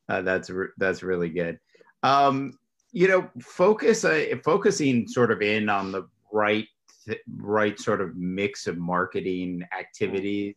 [0.08, 1.58] uh, that's re- that's really good.
[2.02, 2.58] Um,
[2.96, 6.66] you know, focus uh, focusing sort of in on the right
[7.36, 10.54] right sort of mix of marketing activities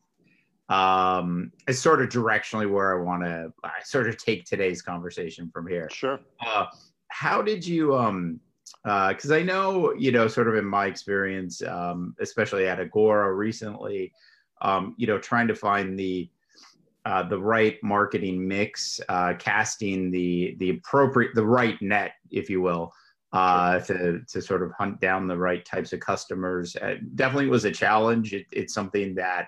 [0.70, 5.52] um, is sort of directionally where I want to I sort of take today's conversation
[5.54, 5.90] from here.
[5.92, 6.18] Sure.
[6.40, 6.68] Uh,
[7.10, 8.40] how did you um
[8.86, 13.34] because uh, I know you know sort of in my experience, um, especially at Agora
[13.34, 14.14] recently,
[14.62, 16.30] um, you know, trying to find the
[17.10, 22.62] uh, the right marketing mix, uh, casting the the appropriate the right net, if you
[22.62, 22.94] will,
[23.34, 26.76] uh, to to sort of hunt down the right types of customers.
[26.76, 28.34] Uh, definitely was a challenge.
[28.34, 29.48] It, it's something that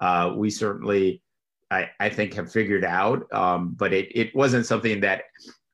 [0.00, 1.22] uh, we certainly,
[1.70, 3.30] I, I think, have figured out.
[3.30, 5.24] Um, but it it wasn't something that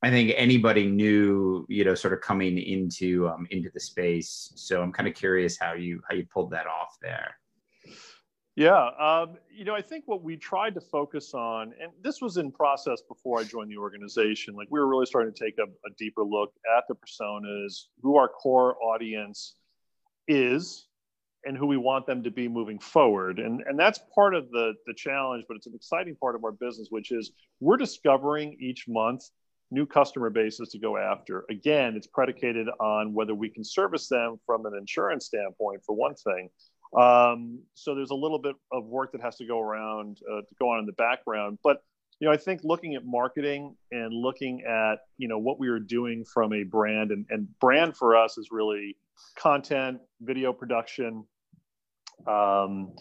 [0.02, 4.50] I think anybody knew, you know, sort of coming into um, into the space.
[4.56, 7.36] So I'm kind of curious how you how you pulled that off there.
[8.54, 12.36] Yeah, um, you know, I think what we tried to focus on, and this was
[12.36, 14.54] in process before I joined the organization.
[14.54, 18.18] Like we were really starting to take a, a deeper look at the personas, who
[18.18, 19.54] our core audience
[20.28, 20.86] is,
[21.46, 23.38] and who we want them to be moving forward.
[23.38, 26.52] And and that's part of the the challenge, but it's an exciting part of our
[26.52, 29.30] business, which is we're discovering each month
[29.70, 31.46] new customer bases to go after.
[31.48, 36.14] Again, it's predicated on whether we can service them from an insurance standpoint, for one
[36.14, 36.50] thing
[36.98, 40.54] um, so there's a little bit of work that has to go around uh, to
[40.58, 41.58] go on in the background.
[41.62, 41.82] But
[42.20, 45.80] you know, I think looking at marketing and looking at you know what we are
[45.80, 48.96] doing from a brand and, and brand for us is really
[49.36, 51.24] content, video production,
[52.26, 52.92] um,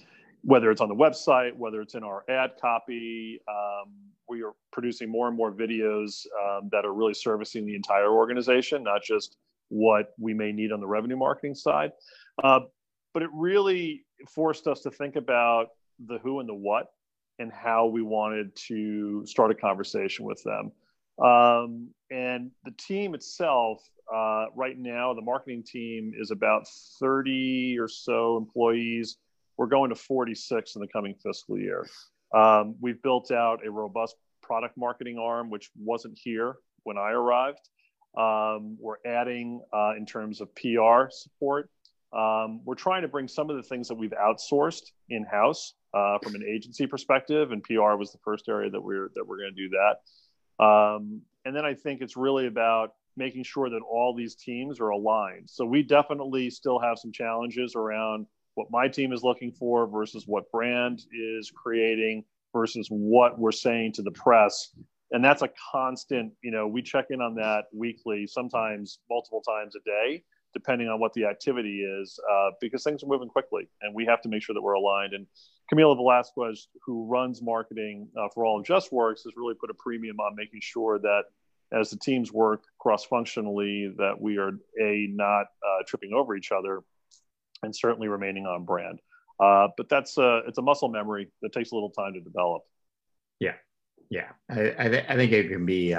[0.44, 3.42] whether it's on the website, whether it's in our ad copy.
[3.48, 3.92] Um,
[4.30, 8.84] we are producing more and more videos um, that are really servicing the entire organization,
[8.84, 9.36] not just
[9.68, 11.92] what we may need on the revenue marketing side.
[12.42, 12.62] Uh,
[13.14, 15.68] but it really forced us to think about
[16.08, 16.88] the who and the what
[17.40, 20.72] and how we wanted to start a conversation with them.
[21.24, 23.82] Um, and the team itself,
[24.14, 26.68] uh, right now, the marketing team is about
[27.00, 29.18] 30 or so employees.
[29.58, 31.88] We're going to 46 in the coming fiscal year.
[32.34, 37.70] Um, we've built out a robust product marketing arm, which wasn't here when I arrived.
[38.18, 41.70] Um, we're adding uh, in terms of PR support
[42.14, 46.18] um, we're trying to bring some of the things that we've outsourced in house uh,
[46.20, 49.54] from an agency perspective, and PR was the first area that we're that we're going
[49.56, 50.64] to do that.
[50.64, 54.90] Um, and then I think it's really about making sure that all these teams are
[54.90, 55.50] aligned.
[55.50, 60.26] So we definitely still have some challenges around what my team is looking for versus
[60.28, 64.74] what brand is creating versus what we're saying to the press
[65.12, 69.76] and that's a constant you know we check in on that weekly sometimes multiple times
[69.76, 73.94] a day depending on what the activity is, uh, because things are moving quickly, and
[73.96, 75.14] we have to make sure that we're aligned.
[75.14, 75.26] And
[75.72, 80.20] Camila Velasquez, who runs marketing uh, for all of JustWorks, has really put a premium
[80.20, 81.24] on making sure that
[81.72, 86.82] as the teams work cross-functionally, that we are a not uh, tripping over each other,
[87.64, 89.00] and certainly remaining on brand.
[89.40, 92.64] Uh, but that's a, it's a muscle memory that takes a little time to develop.
[93.40, 93.54] Yeah,
[94.12, 95.96] Yeah, I, I, th- I think it can be.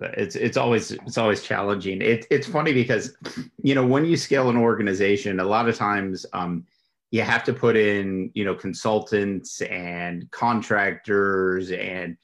[0.00, 2.00] It's it's always it's always challenging.
[2.00, 3.16] It, it's funny because,
[3.62, 6.64] you know, when you scale an organization, a lot of times um,
[7.10, 12.16] you have to put in you know consultants and contractors and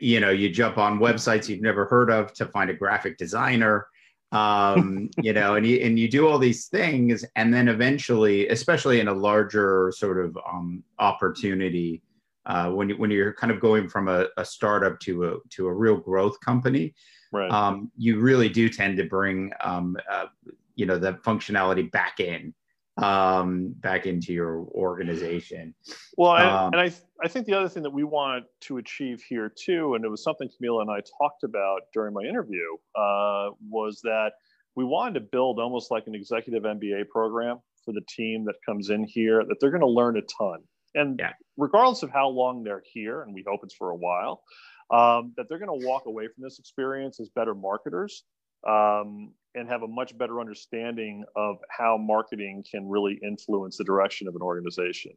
[0.00, 3.88] you know you jump on websites you've never heard of to find a graphic designer
[4.32, 8.98] um, you know, and you and you do all these things, and then eventually, especially
[8.98, 12.02] in a larger sort of um, opportunity,
[12.46, 15.66] uh, when you when you're kind of going from a, a startup to a to
[15.66, 16.94] a real growth company,
[17.32, 17.50] right.
[17.50, 20.26] um, you really do tend to bring um, uh,
[20.74, 22.52] you know the functionality back in
[22.98, 25.74] um, back into your organization.
[26.16, 26.92] Well, and, um, and I,
[27.24, 30.22] I think the other thing that we want to achieve here too, and it was
[30.22, 34.32] something Camila and I talked about during my interview, uh, was that
[34.74, 38.90] we wanted to build almost like an executive MBA program for the team that comes
[38.90, 40.60] in here, that they're going to learn a ton.
[40.94, 41.32] And yeah.
[41.56, 44.42] regardless of how long they're here, and we hope it's for a while,
[44.90, 48.24] um, that they're going to walk away from this experience as better marketers
[48.68, 54.28] um, and have a much better understanding of how marketing can really influence the direction
[54.28, 55.12] of an organization.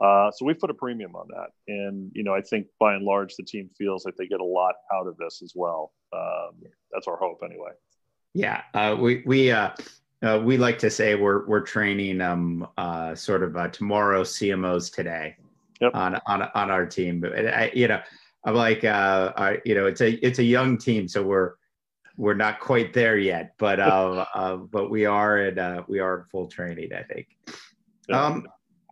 [0.00, 3.04] Uh, so we put a premium on that, and you know I think by and
[3.04, 5.92] large the team feels like they get a lot out of this as well.
[6.14, 7.72] Um, that's our hope, anyway.
[8.32, 9.70] Yeah, uh, we we uh,
[10.22, 14.92] uh, we like to say we're we're training um uh, sort of uh, tomorrow CMOs
[14.92, 15.36] today
[15.80, 15.94] yep.
[15.94, 17.20] on on on our team.
[17.20, 18.00] But I, you know,
[18.44, 21.54] I'm like uh, I, you know it's a it's a young team, so we're
[22.16, 26.20] we're not quite there yet, but uh, uh, but we are in uh, we are
[26.20, 27.28] in full training, I think.
[28.10, 28.46] Um,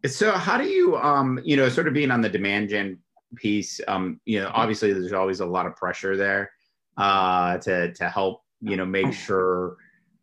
[0.07, 2.99] so how do you um, you know sort of being on the demand gen
[3.37, 3.81] piece?
[3.87, 6.53] Um, you know, obviously there's always a lot of pressure there
[6.97, 9.77] uh, to to help you know make sure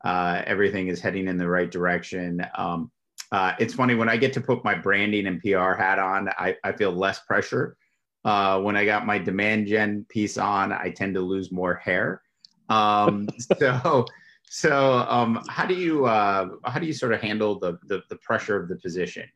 [0.06, 2.46] uh, everything is heading in the right direction.
[2.56, 2.92] Um,
[3.32, 6.56] uh, it's funny when I get to put my branding and PR hat on, I,
[6.64, 7.76] I feel less pressure.
[8.24, 12.22] Uh, when I got my demand gen piece on, I tend to lose more hair.
[12.70, 13.28] Um,
[13.60, 14.06] so,
[14.44, 18.16] so um, how do you uh, how do you sort of handle the, the, the
[18.18, 19.28] pressure of the position?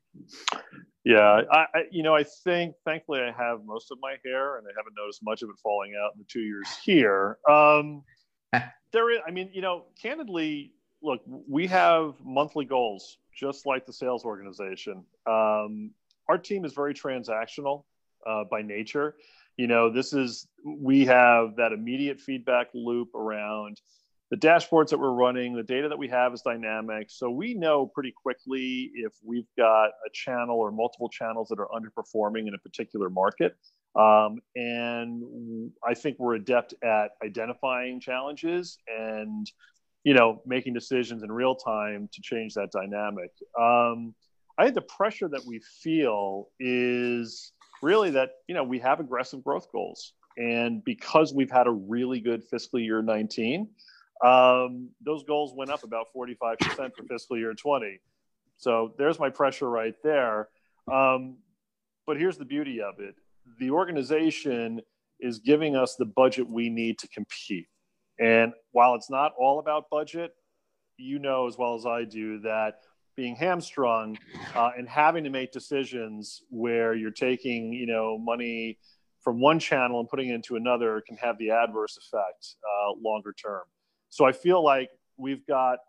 [1.03, 4.67] Yeah, I, I, you know I think thankfully I have most of my hair and
[4.67, 7.37] I haven't noticed much of it falling out in the two years here.
[7.49, 8.03] Um,
[8.91, 13.93] there is, I mean, you know, candidly, look, we have monthly goals just like the
[13.93, 15.05] sales organization.
[15.25, 15.91] Um,
[16.27, 17.83] our team is very transactional
[18.27, 19.15] uh, by nature.
[19.57, 23.81] You know this is we have that immediate feedback loop around
[24.31, 27.07] the dashboards that we're running the data that we have is dynamic.
[27.09, 31.67] So we know pretty quickly if we've got a channel or multiple channels that are
[31.67, 33.57] underperforming in a particular market
[33.95, 39.51] um, and i think we're adept at identifying challenges and
[40.03, 44.13] you know making decisions in real time to change that dynamic um,
[44.57, 49.43] i think the pressure that we feel is really that you know we have aggressive
[49.43, 53.67] growth goals, and because we've had a really good fiscal year 19,
[54.23, 56.57] um, those goals went up about 45%
[56.95, 57.99] for fiscal year 20.
[58.57, 60.49] So there's my pressure right there.
[60.91, 61.37] Um,
[62.05, 63.15] but here's the beauty of it:
[63.59, 64.81] the organization
[65.19, 67.67] is giving us the budget we need to compete.
[68.19, 70.33] And while it's not all about budget,
[70.97, 72.81] you know as well as I do that
[73.15, 74.17] being hamstrung
[74.55, 78.77] uh, and having to make decisions where you're taking you know money
[79.21, 83.33] from one channel and putting it into another can have the adverse effect uh, longer
[83.33, 83.63] term
[84.07, 85.79] so i feel like we've got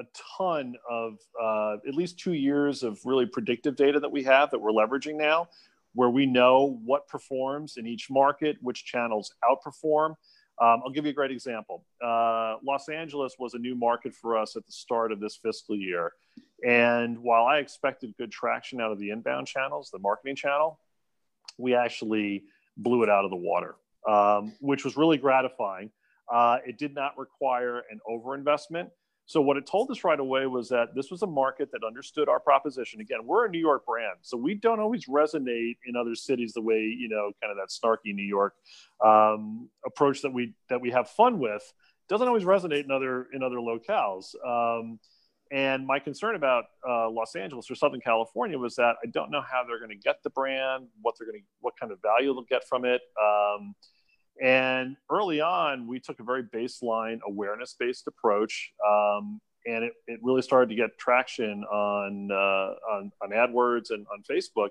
[0.00, 0.02] a
[0.36, 4.58] ton of uh, at least two years of really predictive data that we have that
[4.58, 5.48] we're leveraging now
[5.94, 10.14] where we know what performs in each market which channels outperform
[10.60, 11.84] um, I'll give you a great example.
[12.02, 15.76] Uh, Los Angeles was a new market for us at the start of this fiscal
[15.76, 16.12] year.
[16.64, 20.78] And while I expected good traction out of the inbound channels, the marketing channel,
[21.58, 22.44] we actually
[22.76, 23.74] blew it out of the water,
[24.08, 25.90] um, which was really gratifying.
[26.32, 28.90] Uh, it did not require an overinvestment.
[29.26, 32.28] So what it told us right away was that this was a market that understood
[32.28, 33.00] our proposition.
[33.00, 36.60] Again, we're a New York brand, so we don't always resonate in other cities the
[36.60, 38.54] way you know, kind of that snarky New York
[39.02, 41.62] um, approach that we that we have fun with
[42.08, 44.34] doesn't always resonate in other in other locales.
[44.46, 44.98] Um,
[45.50, 49.40] and my concern about uh, Los Angeles or Southern California was that I don't know
[49.40, 52.32] how they're going to get the brand, what they're going to, what kind of value
[52.32, 53.02] they'll get from it.
[53.22, 53.74] Um,
[54.42, 58.72] and early on, we took a very baseline awareness based approach.
[58.86, 64.06] Um, and it, it really started to get traction on, uh, on, on AdWords and
[64.12, 64.68] on Facebook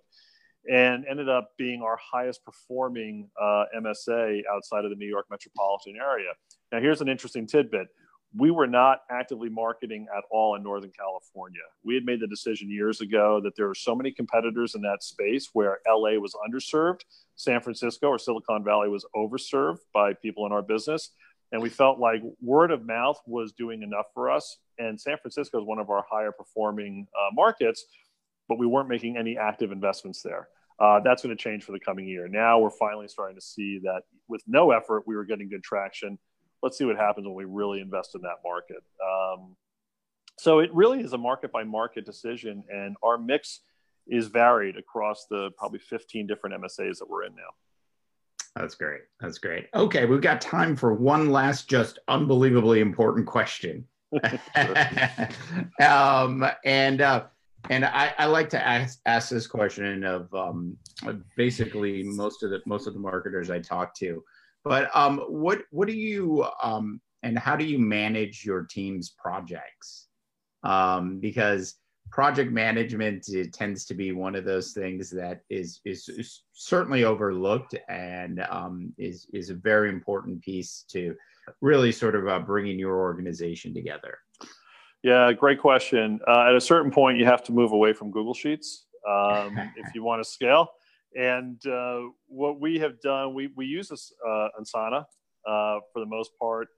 [0.70, 5.96] and ended up being our highest performing uh, MSA outside of the New York metropolitan
[5.98, 6.30] area.
[6.72, 7.88] Now, here's an interesting tidbit
[8.36, 11.62] we were not actively marketing at all in Northern California.
[11.84, 15.04] We had made the decision years ago that there were so many competitors in that
[15.04, 17.02] space where LA was underserved,
[17.36, 21.12] San Francisco or Silicon Valley was overserved by people in our business.
[21.52, 24.58] And we felt like word of mouth was doing enough for us.
[24.80, 27.86] And San Francisco is one of our higher performing uh, markets,
[28.50, 30.48] but we weren't making any active investments there.
[30.80, 32.28] Uh, that's going to change for the coming year.
[32.28, 36.18] Now we're finally starting to see that with no effort, we were getting good traction
[36.64, 38.82] let's see what happens when we really invest in that market.
[39.04, 39.56] Um,
[40.40, 43.60] so it really is a market by market decision, and our mix
[44.08, 47.52] is varied across the probably 15 different MSAs that we're in now.
[48.56, 49.02] That's great.
[49.20, 49.68] That's great.
[49.74, 53.86] Okay, we've got time for one last, just unbelievably important question.
[55.82, 57.24] um, and uh,
[57.70, 60.78] and I, I, like to ask, ask this question of um,
[61.36, 64.24] basically most of the most of the marketers I talk to.
[64.64, 70.08] But um, what what do you um, and how do you manage your team's projects?
[70.64, 71.76] Um, because
[72.12, 77.76] project management tends to be one of those things that is is, is certainly overlooked
[77.90, 81.16] and um, is is a very important piece to
[81.60, 84.20] really sort of uh, bringing your organization together.
[85.04, 86.20] Yeah, great question.
[86.26, 89.94] Uh, at a certain point, you have to move away from Google Sheets um, if
[89.94, 90.70] you want to scale.
[91.16, 95.06] And uh, what we have done, we, we use this uh, Asana
[95.48, 96.70] uh, for the most part,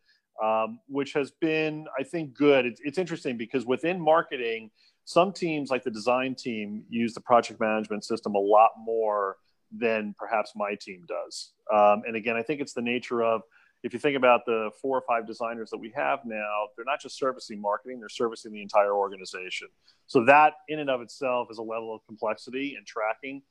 [0.43, 2.65] um, which has been, I think, good.
[2.65, 4.71] It's, it's interesting because within marketing,
[5.05, 9.37] some teams, like the design team, use the project management system a lot more
[9.71, 11.51] than perhaps my team does.
[11.73, 13.41] Um, and again, I think it's the nature of
[13.83, 16.99] if you think about the four or five designers that we have now, they're not
[16.99, 19.67] just servicing marketing, they're servicing the entire organization.
[20.07, 23.43] So that in and of itself is a level of complexity and tracking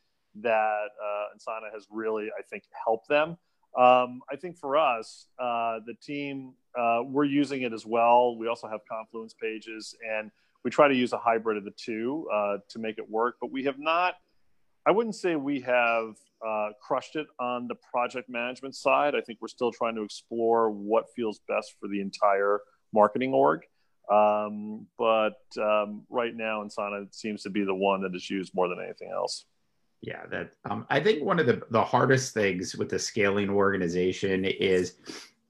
[0.43, 3.37] that uh, Asana has really, I think, helped them.
[3.79, 8.37] Um, I think for us, uh, the team, uh, we're using it as well.
[8.37, 10.31] We also have Confluence pages, and
[10.65, 13.37] we try to use a hybrid of the two uh, to make it work.
[13.41, 14.15] But we have not,
[14.87, 16.15] I wouldn't say we have
[16.47, 19.15] uh, crushed it on the project management side.
[19.15, 22.61] I think we're still trying to explore what feels best for the entire
[22.93, 23.63] marketing org.
[24.13, 28.69] Um, but um, right now, Asana seems to be the one that is used more
[28.69, 29.47] than anything else.
[30.07, 34.45] Yeah, that um, I think one of the the hardest things with the scaling organization
[34.45, 34.97] is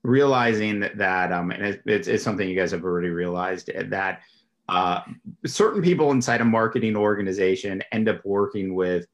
[0.05, 4.21] realizing that, that um, and it, it's, it's something you guys have already realized that
[4.69, 5.01] uh,
[5.45, 9.09] certain people inside a marketing organization end up working with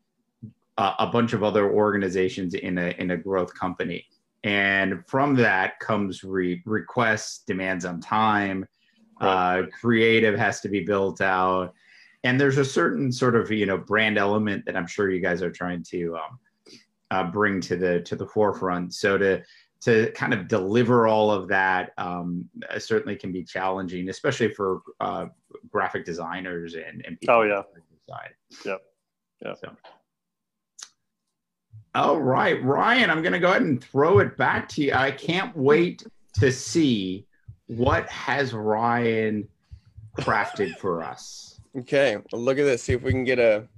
[0.76, 4.04] uh, a bunch of other organizations in a in a growth company,
[4.44, 8.66] and from that comes re- requests, demands on time,
[9.22, 9.60] right.
[9.60, 11.72] uh, creative has to be built out
[12.24, 15.42] and there's a certain sort of you know brand element that I'm sure you guys
[15.42, 16.38] are trying to um,
[17.10, 18.94] uh, bring to the to the forefront.
[18.94, 19.42] So to
[19.82, 24.82] to kind of deliver all of that um, uh, certainly can be challenging, especially for
[25.00, 25.26] uh,
[25.70, 27.36] graphic designers and, and people.
[27.36, 27.62] Oh yeah.
[28.08, 28.34] Side.
[28.64, 28.82] Yep.
[29.44, 29.54] Yeah.
[29.54, 29.70] So.
[31.94, 34.92] All right, Ryan, I'm going to go ahead and throw it back to you.
[34.92, 36.04] I can't wait
[36.34, 37.26] to see
[37.66, 39.48] what has Ryan
[40.18, 41.49] crafted for us.
[41.78, 42.82] Okay, well, look at this.
[42.82, 43.68] See if we can get a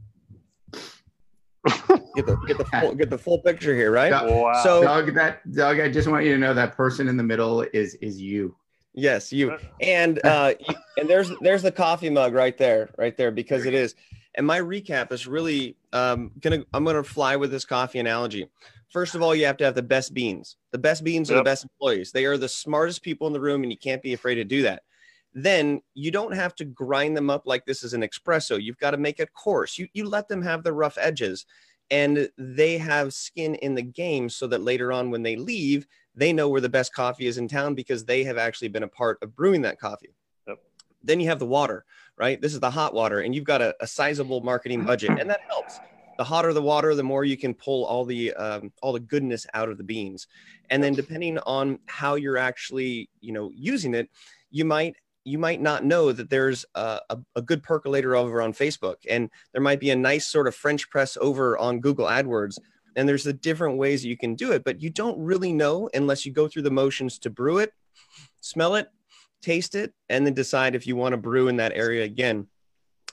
[2.14, 4.10] get the get the full, get the full picture here, right?
[4.10, 4.62] Doug, wow.
[4.62, 7.62] So, Doug, that Doug, I just want you to know that person in the middle
[7.72, 8.56] is is you.
[8.94, 9.56] Yes, you.
[9.80, 10.54] And uh,
[10.98, 13.94] and there's there's the coffee mug right there, right there, because it is.
[14.34, 18.48] And my recap is really um, gonna I'm gonna fly with this coffee analogy.
[18.90, 20.56] First of all, you have to have the best beans.
[20.70, 21.36] The best beans yep.
[21.36, 22.12] are the best employees.
[22.12, 24.62] They are the smartest people in the room, and you can't be afraid to do
[24.62, 24.82] that
[25.34, 28.62] then you don't have to grind them up like this is an espresso.
[28.62, 29.78] You've got to make it coarse.
[29.78, 31.46] You, you let them have the rough edges
[31.90, 36.32] and they have skin in the game so that later on when they leave, they
[36.32, 39.18] know where the best coffee is in town because they have actually been a part
[39.22, 40.14] of brewing that coffee.
[40.48, 40.58] Yep.
[41.02, 41.84] Then you have the water,
[42.16, 42.40] right?
[42.40, 45.40] This is the hot water, and you've got a, a sizable marketing budget, and that
[45.48, 45.80] helps.
[46.18, 49.46] The hotter the water, the more you can pull all the um, all the goodness
[49.54, 50.28] out of the beans.
[50.70, 54.08] And then depending on how you're actually, you know, using it,
[54.50, 58.52] you might you might not know that there's a, a, a, good percolator over on
[58.52, 62.58] Facebook, and there might be a nice sort of French press over on Google AdWords.
[62.94, 66.26] And there's the different ways you can do it, but you don't really know unless
[66.26, 67.72] you go through the motions to brew it,
[68.40, 68.88] smell it,
[69.40, 72.48] taste it, and then decide if you want to brew in that area again.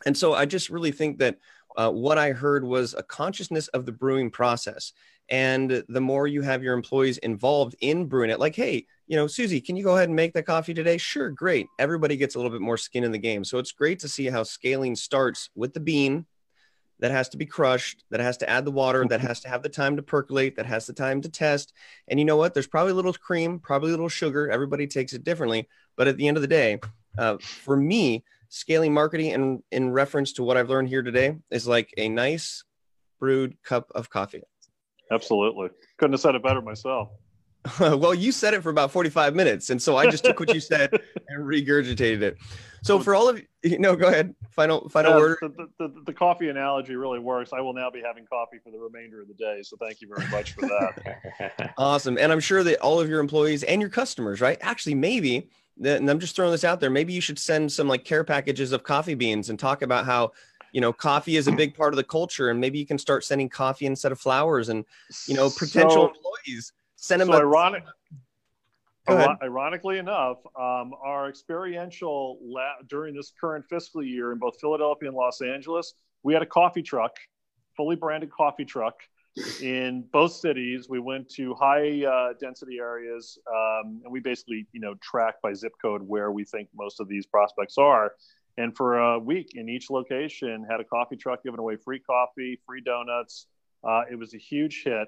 [0.06, 1.38] And so I just really think that
[1.80, 4.92] uh, what I heard was a consciousness of the brewing process.
[5.30, 9.28] And the more you have your employees involved in brewing it, like, hey, you know,
[9.28, 10.98] Susie, can you go ahead and make that coffee today?
[10.98, 11.68] Sure, great.
[11.80, 13.46] Everybody gets a little bit more skin in the game.
[13.46, 16.26] So it's great to see how scaling starts with the bean,
[17.00, 19.64] that has to be crushed, that has to add the water, that has to have
[19.64, 21.72] the time to percolate, that has the time to test.
[22.10, 22.54] And you know what?
[22.54, 24.52] There's probably a little cream, probably a little sugar.
[24.52, 25.70] Everybody takes it differently.
[25.96, 26.80] But at the end of the day,
[27.18, 31.68] uh, for me, scaling marketing and in reference to what I've learned here today is
[31.68, 32.64] like a nice
[33.20, 34.44] brewed cup of coffee.
[35.12, 35.70] Absolutely.
[35.98, 37.10] Couldn't have said it better myself.
[37.80, 39.70] well, you said it for about 45 minutes.
[39.70, 40.92] And so I just took what you said
[41.28, 42.38] and regurgitated it.
[42.84, 44.34] So for all of you, no, go ahead.
[44.52, 45.38] Final, final word.
[45.42, 47.52] The, the, the, coffee analogy really works.
[47.52, 49.60] I will now be having coffee for the remainder of the day.
[49.64, 51.74] So thank you very much for that.
[51.78, 52.18] awesome.
[52.18, 54.58] And I'm sure that all of your employees and your customers, right?
[54.62, 55.50] Actually, maybe,
[55.84, 58.72] and I'm just throwing this out there, maybe you should send some like care packages
[58.72, 60.32] of coffee beans and talk about how
[60.72, 63.24] you know coffee is a big part of the culture and maybe you can start
[63.24, 64.86] sending coffee instead of flowers and
[65.28, 66.74] you know potential so, employees.
[66.96, 67.84] Send them so a, ironic
[69.42, 75.18] ironically enough um, our experiential la- during this current fiscal year in both philadelphia and
[75.18, 77.16] los angeles we had a coffee truck
[77.76, 79.00] fully branded coffee truck
[79.62, 84.80] in both cities we went to high uh, density areas um, and we basically you
[84.80, 88.14] know track by zip code where we think most of these prospects are.
[88.58, 92.60] And for a week in each location had a coffee truck giving away free coffee
[92.66, 93.48] free donuts.
[93.88, 95.08] Uh, it was a huge hit.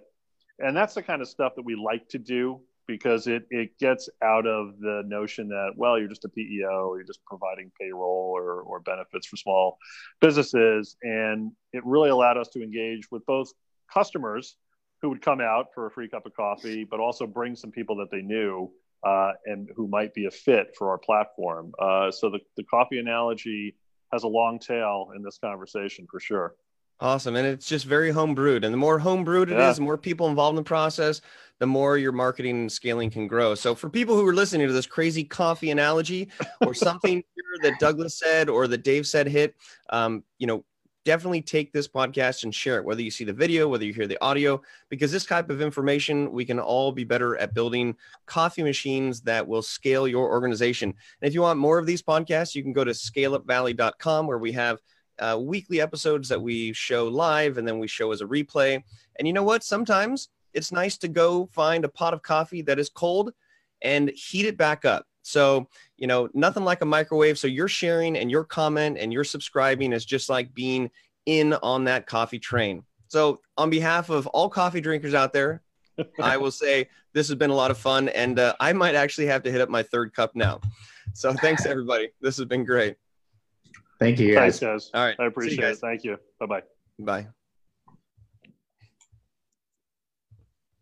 [0.59, 4.09] And that's the kind of stuff that we like to do because it, it gets
[4.21, 8.61] out of the notion that well you're just a peo you're just providing payroll or,
[8.61, 9.77] or benefits for small
[10.21, 10.95] businesses.
[11.01, 13.51] And it really allowed us to engage with both
[13.93, 14.55] customers
[15.01, 17.95] who would come out for a free cup of coffee but also bring some people
[17.97, 18.71] that they knew
[19.05, 21.71] uh, and who might be a fit for our platform.
[21.79, 23.75] Uh, so the, the coffee analogy
[24.11, 26.55] has a long tail in this conversation for sure.
[26.99, 27.35] Awesome.
[27.35, 28.63] And it's just very home brewed.
[28.63, 29.71] And the more home brewed it yeah.
[29.71, 31.19] is, the more people involved in the process,
[31.57, 33.55] the more your marketing and scaling can grow.
[33.55, 36.29] So for people who are listening to this crazy coffee analogy
[36.63, 37.23] or something
[37.63, 39.55] that Douglas said or that Dave said hit,
[39.89, 40.63] um, you know,
[41.03, 44.07] definitely take this podcast and share it, whether you see the video, whether you hear
[44.07, 47.95] the audio, because this type of information, we can all be better at building
[48.25, 50.89] coffee machines that will scale your organization.
[50.89, 54.51] And if you want more of these podcasts, you can go to scaleupvalley.com where we
[54.51, 54.79] have
[55.19, 58.81] uh, weekly episodes that we show live and then we show as a replay.
[59.17, 59.63] And you know what?
[59.63, 63.33] Sometimes it's nice to go find a pot of coffee that is cold
[63.81, 65.05] and heat it back up.
[65.21, 65.67] So,
[65.97, 67.37] you know, nothing like a microwave.
[67.37, 70.89] So you're sharing and your comment and you're subscribing is just like being
[71.25, 72.83] in on that coffee train.
[73.07, 75.61] So, on behalf of all coffee drinkers out there,
[76.21, 79.27] I will say this has been a lot of fun, and uh, I might actually
[79.27, 80.61] have to hit up my third cup now.
[81.13, 82.09] So, thanks everybody.
[82.21, 82.95] This has been great.
[83.99, 84.59] Thank you, guys.
[84.59, 84.91] Thanks, guys.
[84.93, 85.15] All right.
[85.19, 85.77] I appreciate it.
[85.77, 86.17] Thank you.
[86.39, 86.63] Bye-bye.
[86.99, 87.27] Bye.